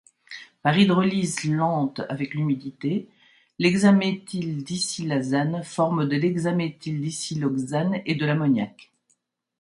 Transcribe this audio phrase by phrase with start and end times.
[0.63, 3.07] Par hydrolyse lente avec l'humidité,
[3.59, 8.91] l'hexaméthyldisilazane forme de l'hexaméthyldisiloxane et de l'ammoniac.